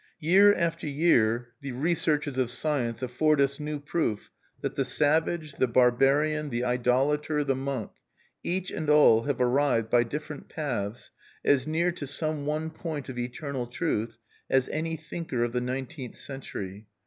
[0.17, 4.31] Year after year the researches of science afford us new proof
[4.61, 7.91] that the savage, the barbarian, the idolater, the monk,
[8.43, 11.11] each and all have arrived, by different paths,
[11.45, 14.17] as near to some one point of eternal truth
[14.49, 16.87] as any thinker of the nineteenth century.